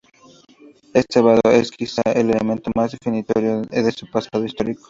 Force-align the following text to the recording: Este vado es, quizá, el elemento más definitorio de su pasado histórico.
Este 0.95 1.21
vado 1.21 1.41
es, 1.51 1.69
quizá, 1.69 2.01
el 2.15 2.31
elemento 2.31 2.71
más 2.75 2.91
definitorio 2.91 3.61
de 3.61 3.91
su 3.91 4.09
pasado 4.09 4.43
histórico. 4.43 4.79